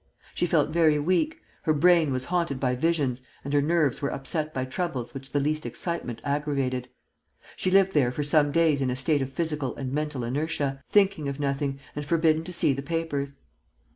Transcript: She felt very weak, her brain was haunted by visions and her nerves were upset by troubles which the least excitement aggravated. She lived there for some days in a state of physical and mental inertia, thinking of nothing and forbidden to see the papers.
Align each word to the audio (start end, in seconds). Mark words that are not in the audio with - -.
She 0.33 0.47
felt 0.47 0.71
very 0.71 0.97
weak, 0.97 1.43
her 1.61 1.75
brain 1.75 2.11
was 2.11 2.25
haunted 2.25 2.59
by 2.59 2.75
visions 2.75 3.21
and 3.43 3.53
her 3.53 3.61
nerves 3.61 4.01
were 4.01 4.11
upset 4.11 4.51
by 4.51 4.65
troubles 4.65 5.13
which 5.13 5.31
the 5.31 5.39
least 5.39 5.63
excitement 5.63 6.23
aggravated. 6.25 6.89
She 7.55 7.69
lived 7.69 7.93
there 7.93 8.11
for 8.11 8.23
some 8.23 8.51
days 8.51 8.81
in 8.81 8.89
a 8.89 8.95
state 8.95 9.21
of 9.21 9.29
physical 9.31 9.75
and 9.75 9.93
mental 9.93 10.23
inertia, 10.23 10.83
thinking 10.89 11.27
of 11.29 11.39
nothing 11.39 11.79
and 11.95 12.03
forbidden 12.03 12.43
to 12.45 12.51
see 12.51 12.73
the 12.73 12.81
papers. 12.81 13.37